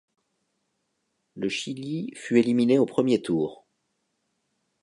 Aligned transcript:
Le 1.35 1.47
Chili 1.47 2.11
fut 2.15 2.39
éliminé 2.39 2.79
au 2.79 2.87
premier 2.87 3.21
tour. 3.21 3.67